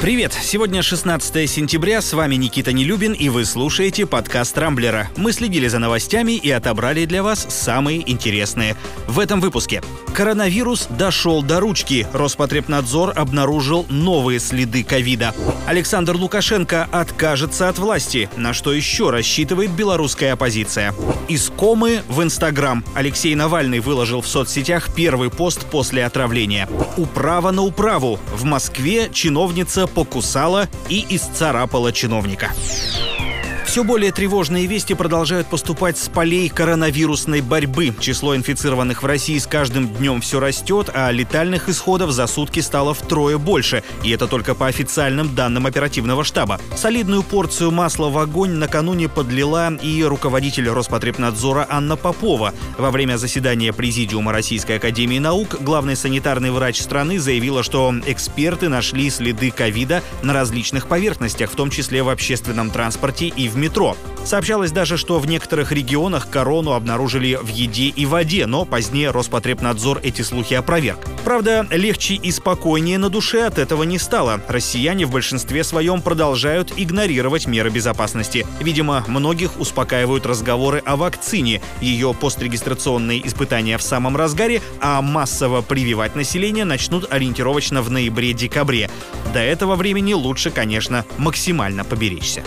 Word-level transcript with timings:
Привет! 0.00 0.32
Сегодня 0.32 0.80
16 0.80 1.50
сентября, 1.50 2.00
с 2.00 2.12
вами 2.12 2.36
Никита 2.36 2.72
Нелюбин, 2.72 3.14
и 3.14 3.28
вы 3.30 3.44
слушаете 3.44 4.06
подкаст 4.06 4.56
«Рамблера». 4.56 5.10
Мы 5.16 5.32
следили 5.32 5.66
за 5.66 5.80
новостями 5.80 6.36
и 6.36 6.52
отобрали 6.52 7.04
для 7.04 7.24
вас 7.24 7.44
самые 7.48 8.08
интересные. 8.08 8.76
В 9.08 9.18
этом 9.18 9.40
выпуске. 9.40 9.82
Коронавирус 10.14 10.86
дошел 10.88 11.42
до 11.42 11.58
ручки. 11.58 12.06
Роспотребнадзор 12.12 13.12
обнаружил 13.16 13.86
новые 13.88 14.38
следы 14.38 14.84
ковида. 14.84 15.34
Александр 15.66 16.14
Лукашенко 16.14 16.88
откажется 16.92 17.68
от 17.68 17.78
власти. 17.78 18.30
На 18.36 18.54
что 18.54 18.72
еще 18.72 19.10
рассчитывает 19.10 19.72
белорусская 19.72 20.32
оппозиция? 20.32 20.94
Из 21.28 21.50
комы 21.50 22.02
в 22.08 22.22
Инстаграм. 22.22 22.84
Алексей 22.94 23.34
Навальный 23.34 23.80
выложил 23.80 24.20
в 24.20 24.28
соцсетях 24.28 24.94
первый 24.94 25.28
пост 25.28 25.66
после 25.66 26.04
отравления. 26.04 26.68
Управа 26.96 27.50
на 27.50 27.62
управу. 27.62 28.18
В 28.32 28.44
Москве 28.44 29.10
чиновница 29.12 29.87
покусала 29.88 30.68
и 30.88 31.04
исцарапала 31.10 31.92
чиновника. 31.92 32.52
Все 33.68 33.84
более 33.84 34.12
тревожные 34.12 34.64
вести 34.64 34.94
продолжают 34.94 35.46
поступать 35.46 35.98
с 35.98 36.08
полей 36.08 36.48
коронавирусной 36.48 37.42
борьбы. 37.42 37.94
Число 38.00 38.34
инфицированных 38.34 39.02
в 39.02 39.06
России 39.06 39.36
с 39.36 39.46
каждым 39.46 39.88
днем 39.88 40.22
все 40.22 40.40
растет, 40.40 40.88
а 40.94 41.10
летальных 41.10 41.68
исходов 41.68 42.12
за 42.12 42.26
сутки 42.26 42.60
стало 42.60 42.94
втрое 42.94 43.36
больше. 43.36 43.84
И 44.02 44.10
это 44.10 44.26
только 44.26 44.54
по 44.54 44.68
официальным 44.68 45.34
данным 45.34 45.66
оперативного 45.66 46.24
штаба. 46.24 46.58
Солидную 46.76 47.22
порцию 47.22 47.70
масла 47.70 48.08
в 48.08 48.16
огонь 48.16 48.52
накануне 48.52 49.06
подлила 49.06 49.70
и 49.74 50.02
руководитель 50.02 50.70
Роспотребнадзора 50.70 51.66
Анна 51.68 51.96
Попова. 51.96 52.54
Во 52.78 52.90
время 52.90 53.18
заседания 53.18 53.74
Президиума 53.74 54.32
Российской 54.32 54.76
Академии 54.76 55.18
Наук 55.18 55.56
главный 55.60 55.94
санитарный 55.94 56.52
врач 56.52 56.80
страны 56.80 57.18
заявила, 57.18 57.62
что 57.62 57.94
эксперты 58.06 58.70
нашли 58.70 59.10
следы 59.10 59.50
ковида 59.50 60.02
на 60.22 60.32
различных 60.32 60.86
поверхностях, 60.86 61.50
в 61.50 61.54
том 61.54 61.68
числе 61.68 62.02
в 62.02 62.08
общественном 62.08 62.70
транспорте 62.70 63.26
и 63.26 63.46
в 63.46 63.57
метро. 63.58 63.96
Сообщалось 64.24 64.72
даже, 64.72 64.98
что 64.98 65.18
в 65.18 65.26
некоторых 65.26 65.72
регионах 65.72 66.28
корону 66.28 66.72
обнаружили 66.72 67.38
в 67.40 67.48
еде 67.48 67.88
и 67.88 68.04
воде, 68.04 68.44
но 68.46 68.66
позднее 68.66 69.10
Роспотребнадзор 69.10 70.00
эти 70.02 70.20
слухи 70.20 70.52
опроверг. 70.54 70.98
Правда, 71.24 71.66
легче 71.70 72.14
и 72.14 72.30
спокойнее 72.30 72.98
на 72.98 73.08
душе 73.08 73.46
от 73.46 73.58
этого 73.58 73.84
не 73.84 73.98
стало. 73.98 74.42
Россияне 74.48 75.06
в 75.06 75.12
большинстве 75.12 75.64
своем 75.64 76.02
продолжают 76.02 76.74
игнорировать 76.76 77.46
меры 77.46 77.70
безопасности. 77.70 78.46
Видимо, 78.60 79.02
многих 79.08 79.58
успокаивают 79.58 80.26
разговоры 80.26 80.82
о 80.84 80.96
вакцине. 80.96 81.62
Ее 81.80 82.12
пострегистрационные 82.12 83.26
испытания 83.26 83.78
в 83.78 83.82
самом 83.82 84.16
разгаре, 84.16 84.60
а 84.80 85.00
массово 85.00 85.62
прививать 85.62 86.16
население 86.16 86.66
начнут 86.66 87.10
ориентировочно 87.10 87.80
в 87.80 87.90
ноябре-декабре. 87.90 88.90
До 89.32 89.40
этого 89.40 89.74
времени 89.74 90.12
лучше, 90.12 90.50
конечно, 90.50 91.04
максимально 91.16 91.84
поберечься. 91.84 92.42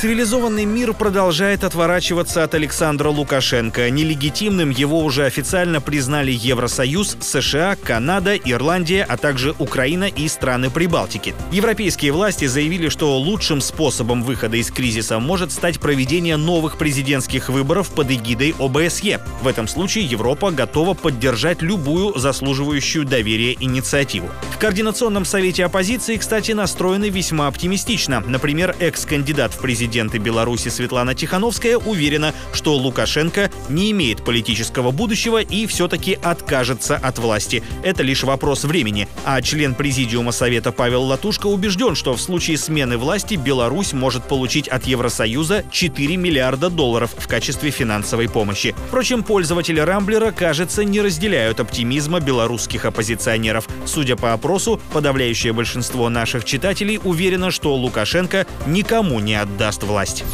Цивилизованный 0.00 0.64
мир 0.64 0.94
продолжает 0.94 1.64
отворачиваться 1.64 2.44
от 2.44 2.54
Александра 2.54 3.08
Лукашенко. 3.08 3.90
Нелегитимным 3.90 4.70
его 4.70 5.00
уже 5.00 5.24
официально 5.24 5.80
признали 5.80 6.30
Евросоюз, 6.30 7.16
США, 7.18 7.74
Канада, 7.74 8.36
Ирландия, 8.36 9.04
а 9.08 9.16
также 9.16 9.56
Украина 9.58 10.04
и 10.04 10.28
страны 10.28 10.70
Прибалтики. 10.70 11.34
Европейские 11.50 12.12
власти 12.12 12.44
заявили, 12.44 12.90
что 12.90 13.18
лучшим 13.18 13.60
способом 13.60 14.22
выхода 14.22 14.56
из 14.56 14.70
кризиса 14.70 15.18
может 15.18 15.50
стать 15.50 15.80
проведение 15.80 16.36
новых 16.36 16.78
президентских 16.78 17.48
выборов 17.48 17.90
под 17.90 18.12
эгидой 18.12 18.54
ОБСЕ. 18.56 19.20
В 19.42 19.48
этом 19.48 19.66
случае 19.66 20.04
Европа 20.04 20.52
готова 20.52 20.94
поддержать 20.94 21.60
любую 21.60 22.16
заслуживающую 22.16 23.04
доверия 23.04 23.56
инициативу. 23.58 24.30
В 24.54 24.58
Координационном 24.58 25.24
совете 25.24 25.64
оппозиции, 25.64 26.18
кстати, 26.18 26.52
настроены 26.52 27.08
весьма 27.08 27.48
оптимистично. 27.48 28.20
Например, 28.20 28.76
экс-кандидат 28.78 29.52
в 29.54 29.58
президенты 29.58 29.87
президента 29.88 30.18
Беларуси 30.18 30.68
Светлана 30.68 31.14
Тихановская 31.14 31.78
уверена, 31.78 32.34
что 32.52 32.76
Лукашенко 32.76 33.50
не 33.70 33.90
имеет 33.92 34.22
политического 34.22 34.90
будущего 34.90 35.40
и 35.40 35.66
все-таки 35.66 36.18
откажется 36.22 36.96
от 36.96 37.18
власти. 37.18 37.62
Это 37.82 38.02
лишь 38.02 38.22
вопрос 38.22 38.64
времени. 38.64 39.08
А 39.24 39.40
член 39.40 39.74
Президиума 39.74 40.32
Совета 40.32 40.72
Павел 40.72 41.04
Латушко 41.04 41.46
убежден, 41.46 41.94
что 41.94 42.12
в 42.12 42.20
случае 42.20 42.58
смены 42.58 42.98
власти 42.98 43.36
Беларусь 43.36 43.94
может 43.94 44.24
получить 44.24 44.68
от 44.68 44.84
Евросоюза 44.84 45.64
4 45.70 46.16
миллиарда 46.18 46.68
долларов 46.68 47.14
в 47.16 47.26
качестве 47.26 47.70
финансовой 47.70 48.28
помощи. 48.28 48.74
Впрочем, 48.88 49.22
пользователи 49.22 49.80
Рамблера, 49.80 50.32
кажется, 50.32 50.84
не 50.84 51.00
разделяют 51.00 51.60
оптимизма 51.60 52.20
белорусских 52.20 52.84
оппозиционеров. 52.84 53.66
Судя 53.86 54.16
по 54.16 54.34
опросу, 54.34 54.82
подавляющее 54.92 55.54
большинство 55.54 56.10
наших 56.10 56.44
читателей 56.44 57.00
уверено, 57.02 57.50
что 57.50 57.74
Лукашенко 57.74 58.46
никому 58.66 59.18
не 59.20 59.34
отдаст 59.34 59.77
даст 59.78 59.82
власть. 59.84 60.24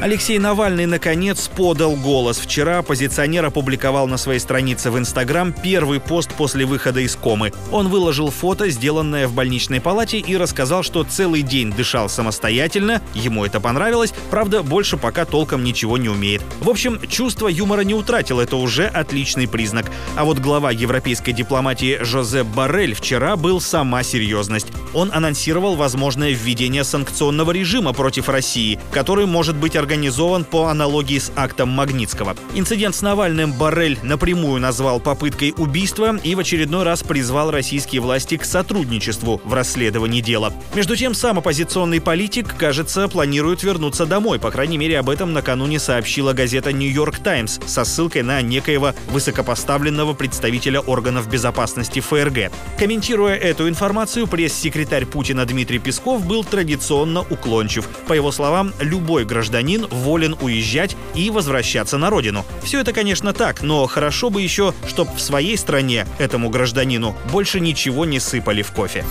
Алексей 0.00 0.38
Навальный, 0.38 0.86
наконец, 0.86 1.48
подал 1.48 1.96
голос. 1.96 2.38
Вчера 2.38 2.78
оппозиционер 2.78 3.44
опубликовал 3.44 4.06
на 4.06 4.16
своей 4.16 4.38
странице 4.38 4.92
в 4.92 4.98
Инстаграм 4.98 5.52
первый 5.52 5.98
пост 5.98 6.32
после 6.34 6.64
выхода 6.66 7.00
из 7.00 7.16
комы. 7.16 7.52
Он 7.72 7.88
выложил 7.88 8.30
фото, 8.30 8.70
сделанное 8.70 9.26
в 9.26 9.32
больничной 9.32 9.80
палате, 9.80 10.18
и 10.18 10.36
рассказал, 10.36 10.84
что 10.84 11.02
целый 11.02 11.42
день 11.42 11.72
дышал 11.72 12.08
самостоятельно, 12.08 13.02
ему 13.12 13.44
это 13.44 13.58
понравилось, 13.58 14.14
правда, 14.30 14.62
больше 14.62 14.98
пока 14.98 15.24
толком 15.24 15.64
ничего 15.64 15.98
не 15.98 16.08
умеет. 16.08 16.42
В 16.60 16.70
общем, 16.70 17.00
чувство 17.08 17.48
юмора 17.48 17.80
не 17.80 17.94
утратил, 17.94 18.38
это 18.38 18.54
уже 18.56 18.86
отличный 18.86 19.48
признак. 19.48 19.86
А 20.14 20.24
вот 20.24 20.38
глава 20.38 20.70
европейской 20.70 21.32
дипломатии 21.32 21.98
Жозеп 22.02 22.46
Барель 22.46 22.94
вчера 22.94 23.34
был 23.34 23.60
сама 23.60 24.04
серьезность. 24.04 24.68
Он 24.94 25.10
анонсировал 25.12 25.74
возможное 25.74 26.30
введение 26.30 26.84
санкционного 26.84 27.50
режима 27.50 27.92
против 27.92 28.28
России, 28.28 28.78
который 28.92 29.26
может 29.26 29.56
быть 29.56 29.74
организован 29.74 29.87
организован 29.88 30.44
по 30.44 30.66
аналогии 30.66 31.18
с 31.18 31.32
актом 31.34 31.70
Магнитского. 31.70 32.36
Инцидент 32.54 32.94
с 32.94 33.00
Навальным 33.00 33.54
Барель 33.54 33.98
напрямую 34.02 34.60
назвал 34.60 35.00
попыткой 35.00 35.54
убийства 35.56 36.18
и 36.22 36.34
в 36.34 36.40
очередной 36.40 36.82
раз 36.82 37.02
призвал 37.02 37.50
российские 37.50 38.02
власти 38.02 38.36
к 38.36 38.44
сотрудничеству 38.44 39.40
в 39.42 39.54
расследовании 39.54 40.20
дела. 40.20 40.52
Между 40.74 40.94
тем, 40.94 41.14
сам 41.14 41.38
оппозиционный 41.38 42.02
политик, 42.02 42.54
кажется, 42.54 43.08
планирует 43.08 43.62
вернуться 43.62 44.04
домой. 44.04 44.38
По 44.38 44.50
крайней 44.50 44.76
мере, 44.76 44.98
об 44.98 45.08
этом 45.08 45.32
накануне 45.32 45.78
сообщила 45.78 46.34
газета 46.34 46.70
«Нью-Йорк 46.70 47.20
Таймс» 47.20 47.58
со 47.64 47.86
ссылкой 47.86 48.24
на 48.24 48.42
некоего 48.42 48.92
высокопоставленного 49.10 50.12
представителя 50.12 50.80
органов 50.80 51.30
безопасности 51.30 52.00
ФРГ. 52.00 52.52
Комментируя 52.78 53.36
эту 53.36 53.66
информацию, 53.70 54.26
пресс-секретарь 54.26 55.06
Путина 55.06 55.46
Дмитрий 55.46 55.78
Песков 55.78 56.26
был 56.26 56.44
традиционно 56.44 57.22
уклончив. 57.22 57.88
По 58.06 58.12
его 58.12 58.30
словам, 58.32 58.74
любой 58.80 59.24
гражданин 59.24 59.77
гражданин 59.78 59.86
волен 59.90 60.36
уезжать 60.40 60.96
и 61.14 61.30
возвращаться 61.30 61.98
на 61.98 62.10
родину. 62.10 62.44
Все 62.62 62.80
это, 62.80 62.92
конечно, 62.92 63.32
так, 63.32 63.62
но 63.62 63.86
хорошо 63.86 64.30
бы 64.30 64.42
еще, 64.42 64.74
чтобы 64.86 65.14
в 65.14 65.20
своей 65.20 65.56
стране 65.56 66.06
этому 66.18 66.50
гражданину 66.50 67.16
больше 67.32 67.60
ничего 67.60 68.04
не 68.04 68.20
сыпали 68.20 68.62
в 68.62 68.72
кофе. 68.72 69.04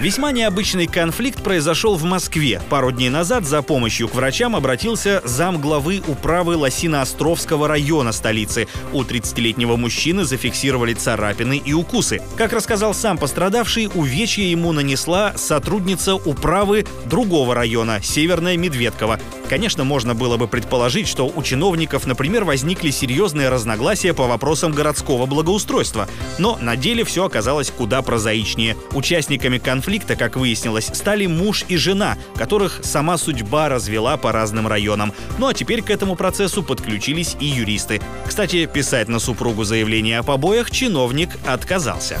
Весьма 0.00 0.30
необычный 0.30 0.86
конфликт 0.86 1.42
произошел 1.42 1.96
в 1.96 2.04
Москве. 2.04 2.62
Пару 2.70 2.92
дней 2.92 3.08
назад 3.08 3.44
за 3.44 3.62
помощью 3.62 4.06
к 4.06 4.14
врачам 4.14 4.54
обратился 4.54 5.20
зам 5.24 5.60
главы 5.60 6.02
управы 6.06 6.54
Лосино-Островского 6.54 7.66
района 7.66 8.12
столицы. 8.12 8.68
У 8.92 9.02
30-летнего 9.02 9.74
мужчины 9.74 10.24
зафиксировали 10.24 10.94
царапины 10.94 11.56
и 11.56 11.72
укусы. 11.72 12.22
Как 12.36 12.52
рассказал 12.52 12.94
сам 12.94 13.18
пострадавший, 13.18 13.90
увечья 13.92 14.44
ему 14.44 14.70
нанесла 14.70 15.32
сотрудница 15.36 16.14
управы 16.14 16.86
другого 17.06 17.56
района, 17.56 18.00
Северная 18.00 18.56
Медведково. 18.56 19.18
Конечно, 19.48 19.84
можно 19.84 20.14
было 20.14 20.36
бы 20.36 20.46
предположить, 20.46 21.08
что 21.08 21.26
у 21.26 21.42
чиновников, 21.42 22.06
например, 22.06 22.44
возникли 22.44 22.90
серьезные 22.90 23.48
разногласия 23.48 24.12
по 24.12 24.26
вопросам 24.26 24.72
городского 24.72 25.26
благоустройства. 25.26 26.08
Но 26.38 26.58
на 26.60 26.76
деле 26.76 27.04
все 27.04 27.24
оказалось 27.24 27.70
куда 27.70 28.02
прозаичнее. 28.02 28.76
Участниками 28.92 29.58
конфликта, 29.58 30.16
как 30.16 30.36
выяснилось, 30.36 30.90
стали 30.92 31.26
муж 31.26 31.64
и 31.68 31.76
жена, 31.76 32.18
которых 32.36 32.80
сама 32.82 33.16
судьба 33.16 33.68
развела 33.68 34.16
по 34.16 34.32
разным 34.32 34.68
районам. 34.68 35.12
Ну 35.38 35.48
а 35.48 35.54
теперь 35.54 35.82
к 35.82 35.90
этому 35.90 36.14
процессу 36.14 36.62
подключились 36.62 37.36
и 37.40 37.46
юристы. 37.46 38.00
Кстати, 38.26 38.66
писать 38.66 39.08
на 39.08 39.18
супругу 39.18 39.64
заявление 39.64 40.18
о 40.18 40.22
побоях 40.22 40.70
чиновник 40.70 41.30
отказался. 41.46 42.20